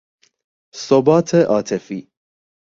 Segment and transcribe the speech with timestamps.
[0.75, 2.11] ثبات عاطفی